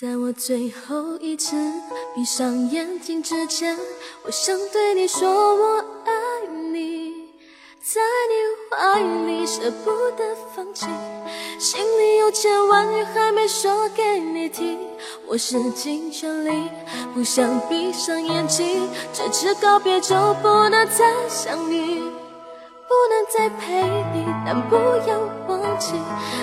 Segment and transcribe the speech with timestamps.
[0.00, 1.54] 在我最后一次
[2.16, 3.78] 闭上眼睛之前，
[4.24, 6.12] 我想对你说我爱
[6.72, 7.12] 你，
[7.80, 8.34] 在你
[8.76, 10.84] 怀里舍不得放弃，
[11.60, 14.80] 心里有千万语还没说给你听，
[15.28, 16.68] 我使尽全力
[17.14, 23.80] 不想闭上眼睛，这次告别就不能再相遇，不能再陪
[24.12, 24.74] 你，但不
[25.08, 25.92] 要忘记，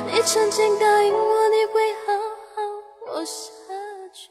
[0.09, 1.81] 你曾经答应我你会
[3.11, 3.25] 活。
[3.25, 3.33] 下
[4.13, 4.29] 去。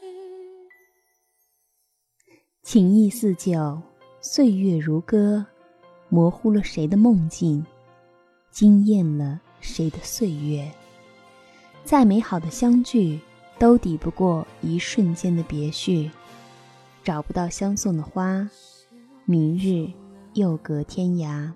[2.63, 3.79] 情意似酒，
[4.21, 5.45] 岁月如歌，
[6.09, 7.63] 模糊了谁的梦境，
[8.49, 10.71] 惊艳了谁的岁月。
[11.83, 13.19] 再美好的相聚，
[13.59, 16.09] 都抵不过一瞬间的别绪。
[17.03, 18.49] 找不到相送的花，
[19.25, 19.91] 明日
[20.33, 21.51] 又隔天涯。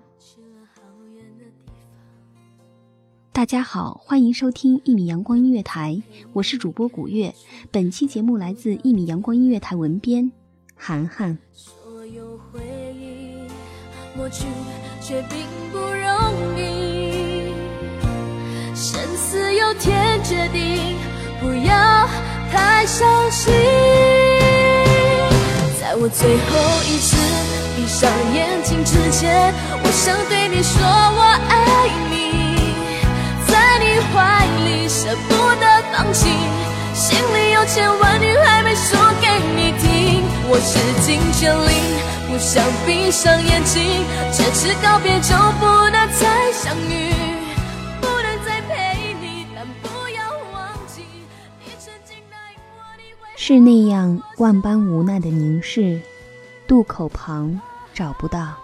[3.36, 6.00] 大家好，欢迎收听一米阳光音乐台，
[6.32, 7.34] 我是主播古月。
[7.70, 10.32] 本期节目来自一米阳光音乐台文编
[10.74, 11.36] 涵涵。
[11.52, 12.60] 所有回
[12.98, 13.46] 忆
[14.16, 14.46] 抹去，
[15.02, 17.52] 却并不容易。
[18.74, 20.96] 生死由天决定，
[21.38, 22.08] 不要
[22.50, 23.52] 太伤心。
[25.78, 26.56] 在我最后
[26.88, 27.18] 一次
[27.76, 29.52] 闭上眼睛之前，
[29.84, 31.20] 我想对你说，我
[31.50, 32.25] 爱你。
[34.12, 36.28] 怀里舍不得放弃，
[36.94, 40.22] 心里有千万句还没说给你听。
[40.48, 41.70] 我使尽全力，
[42.28, 47.12] 不想闭上眼睛，这次告别就不能再相遇，
[48.00, 51.02] 不能再陪你，但不要忘记
[51.64, 53.28] 你曾经答应我你会。
[53.36, 56.00] 是那样万般无奈的凝视，
[56.68, 57.60] 渡口旁
[57.92, 58.54] 找不到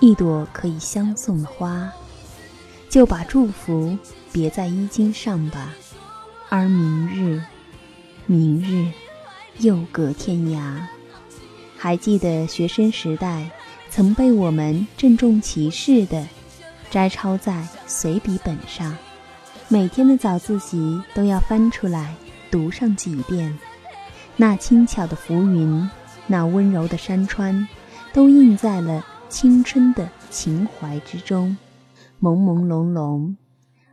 [0.00, 1.90] 一朵可以相送的花，
[2.88, 3.96] 就把祝福。
[4.30, 5.72] 别在衣襟上吧，
[6.50, 7.42] 而明日，
[8.26, 8.92] 明日
[9.58, 10.82] 又隔天涯。
[11.78, 13.50] 还记得学生时代
[13.88, 16.26] 曾被我们郑重其事地
[16.90, 18.96] 摘抄在随笔本上，
[19.68, 22.14] 每天的早自习都要翻出来
[22.50, 23.58] 读上几遍。
[24.36, 25.90] 那轻巧的浮云，
[26.26, 27.66] 那温柔的山川，
[28.12, 31.56] 都印在了青春的情怀之中，
[32.20, 33.34] 朦朦胧胧。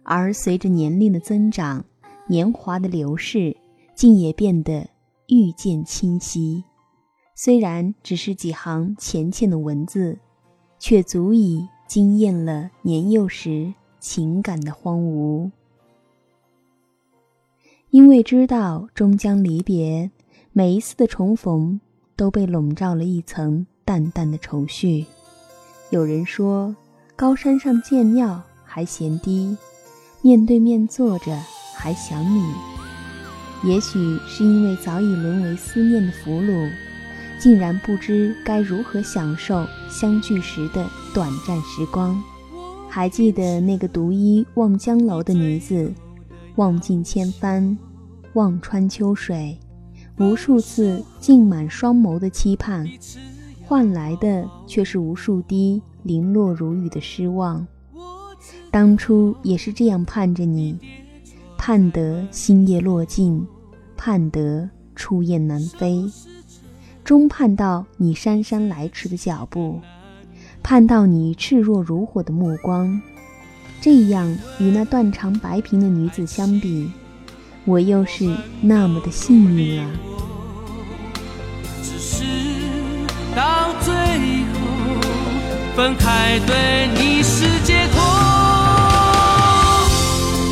[0.03, 1.83] 而随着年龄的增长，
[2.27, 3.55] 年华的流逝，
[3.95, 4.87] 竟也变得
[5.27, 6.63] 愈见清晰。
[7.33, 10.17] 虽然只是几行浅浅的文字，
[10.79, 15.51] 却足以惊艳了年幼时情感的荒芜。
[17.89, 20.11] 因为知道终将离别，
[20.51, 21.79] 每一次的重逢
[22.15, 25.05] 都被笼罩了一层淡淡的愁绪。
[25.89, 26.75] 有人说，
[27.17, 29.55] 高山上见庙还嫌低。
[30.21, 31.39] 面对面坐着
[31.73, 32.43] 还想你，
[33.63, 36.69] 也许是因为早已沦为思念的俘虏，
[37.39, 42.21] 竟然不知该如何享受相聚时的短暂时光。
[42.89, 45.93] 还记得那个独依望江楼的女子，
[46.55, 47.77] 望尽千帆，
[48.33, 49.57] 望穿秋水，
[50.17, 52.85] 无数次浸满双眸的期盼，
[53.63, 57.65] 换来的却是无数滴零落如雨的失望。
[58.69, 60.77] 当初也是这样盼着你，
[61.57, 63.43] 盼得星夜落尽，
[63.97, 66.05] 盼得初雁南飞，
[67.03, 69.79] 终盼到你姗姗来迟的脚步，
[70.61, 73.01] 盼到你炽若如火的目光。
[73.81, 76.91] 这样与那断肠白萍的女子相比，
[77.65, 78.29] 我又是
[78.61, 79.91] 那么的幸运啊！
[85.75, 88.01] 分开，对你是解脱。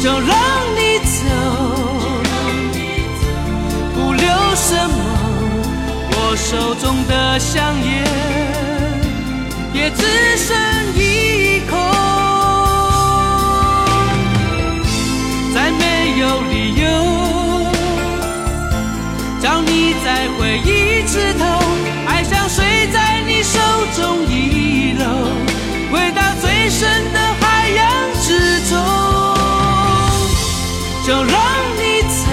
[0.04, 0.30] 就让
[0.75, 1.14] 你走，
[3.96, 4.98] 不留什么。
[6.12, 8.04] 我手中的香烟，
[9.74, 10.04] 也只
[10.38, 10.52] 剩
[31.06, 31.36] 就让
[31.76, 32.24] 你走，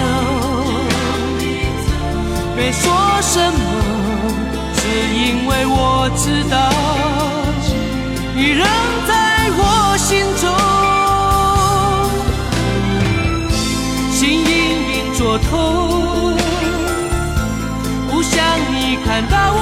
[2.55, 2.81] 别说
[3.21, 3.59] 什么，
[4.77, 4.81] 只
[5.13, 6.55] 因为我知道，
[8.33, 8.65] 你仍
[9.09, 9.11] 在
[9.57, 9.61] 我
[9.97, 10.09] 心
[10.39, 10.43] 中，
[14.09, 14.49] 心隐
[14.95, 15.51] 隐作痛。
[18.09, 18.39] 不想
[18.71, 19.60] 你看到我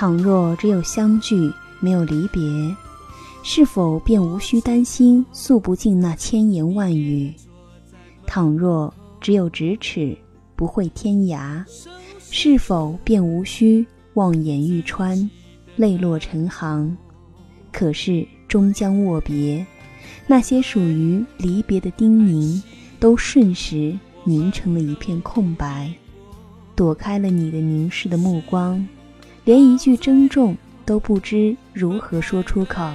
[0.00, 2.40] 倘若只有相聚，没有离别，
[3.42, 7.34] 是否便无需担心诉不尽那千言万语？
[8.24, 10.16] 倘若只有咫尺，
[10.54, 11.64] 不会天涯，
[12.30, 13.84] 是否便无需
[14.14, 15.28] 望眼欲穿，
[15.74, 16.96] 泪落成行？
[17.72, 19.66] 可是终将握别，
[20.28, 22.62] 那些属于离别的叮咛，
[23.00, 25.92] 都瞬时凝成了一片空白，
[26.76, 28.86] 躲开了你的凝视的目光，
[29.48, 30.54] 连一句珍重
[30.84, 32.86] 都不知如何说出口。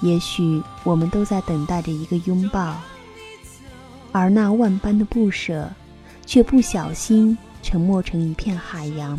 [0.00, 2.74] 也许我们都在等待着一个拥抱，
[4.10, 5.70] 而那万般的不舍，
[6.26, 9.16] 却不小心沉没成一片海洋。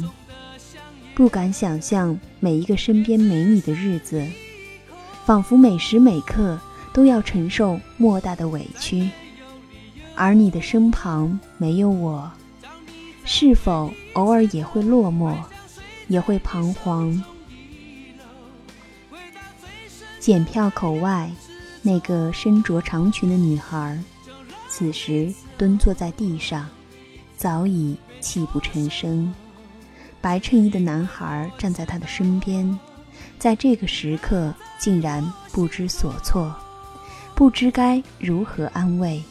[1.16, 4.28] 不敢想象每一个身边没你的日子，
[5.24, 6.60] 仿佛每时每刻
[6.92, 9.10] 都要承受莫大的委屈。
[10.16, 12.30] 而你的身旁没有我，
[13.24, 15.34] 是否偶尔也会落寞，
[16.08, 17.24] 也会彷徨？
[20.20, 21.30] 检票口外，
[21.82, 24.02] 那个身着长裙的女孩，
[24.70, 26.68] 此时蹲坐在地上，
[27.36, 29.34] 早已泣不成声。
[30.22, 32.80] 白衬衣的男孩站在她的身边，
[33.38, 35.22] 在这个时刻竟然
[35.52, 36.56] 不知所措，
[37.36, 39.22] 不知该如何安慰。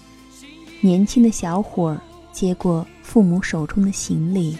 [0.82, 1.98] 年轻的小伙
[2.32, 4.58] 接过父母手中的行李，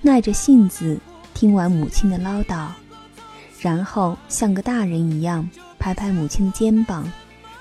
[0.00, 0.98] 耐着性子
[1.38, 2.66] 听完母亲的唠叨，
[3.60, 5.48] 然后像个大人一样
[5.78, 7.08] 拍拍母亲的肩膀，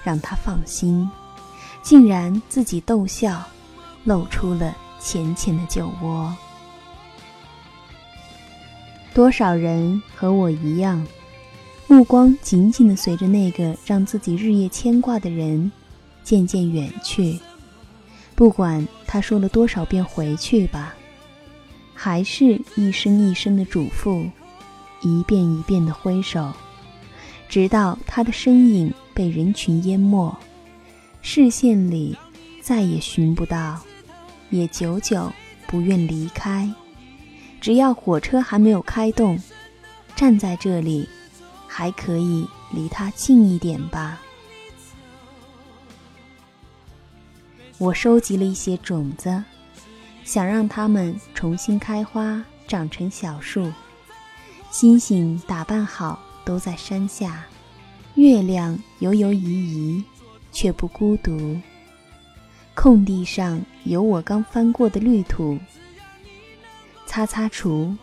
[0.04, 1.08] 让她放心，
[1.84, 3.40] 竟然自己逗笑，
[4.04, 6.36] 露出了浅浅的酒窝。
[9.14, 11.06] 多少人和我一样，
[11.86, 15.72] 目光紧紧的随着那个让自己日夜牵挂的人
[16.24, 17.40] 渐渐远去。
[18.34, 20.96] 不管他说了多少遍“回去吧”，
[22.00, 24.30] 还是一声一声的嘱咐，
[25.02, 26.54] 一遍一遍的挥手，
[27.50, 30.38] 直到他的身影被人群淹没，
[31.24, 32.16] 视线里
[32.62, 33.82] 再也寻不到，
[34.52, 35.34] 也久久
[35.66, 36.72] 不愿离开。
[37.60, 39.42] 只要火车还没有开动，
[40.16, 41.10] 站在这里，
[41.68, 44.22] 还可以离他近一点吧。
[47.80, 49.44] 我收集了一些种子，
[50.28, 53.72] 想让它们重新开花，长成小树。
[54.70, 57.30] 星星打扮好，都在山下；
[58.16, 60.04] 月亮犹犹疑疑，
[60.52, 61.58] 却不孤独。
[62.76, 65.58] 空地上有我刚翻过的绿土。
[67.06, 67.96] 擦擦除，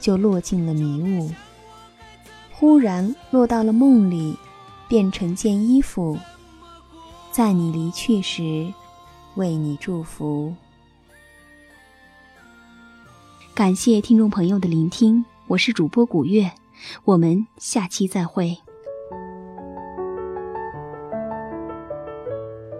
[0.00, 1.30] 就落进了迷雾。
[2.50, 4.36] 忽然落到了梦里，
[4.88, 6.18] 变成件衣服，
[7.30, 8.66] 在你离去时，
[9.36, 10.52] 为你祝福。
[13.56, 16.52] 感谢听众朋友的聆听，我是主播古月，
[17.06, 18.54] 我们下期再会。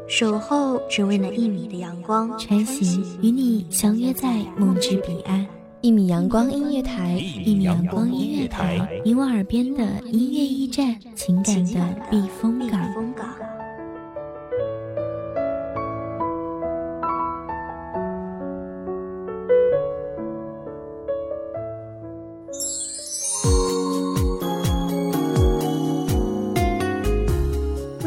[0.06, 5.46] 守候只为那一米的阳光，穿行与你相约在梦之彼岸。
[5.80, 13.05] 一米阳光音乐台，一米阳光音乐台，你我耳边的音乐驿站，情感的避风港。